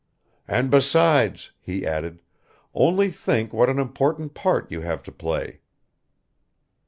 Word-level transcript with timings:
"And 0.47 0.71
besides," 0.71 1.51
he 1.59 1.85
added, 1.85 2.23
"only 2.73 3.11
think 3.11 3.53
what 3.53 3.69
an 3.69 3.77
important 3.77 4.33
part 4.33 4.71
you 4.71 4.81
have 4.81 5.03
to 5.03 5.11
play." 5.11 5.59